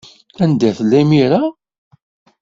[0.43, 1.41] Anda tella imir-a?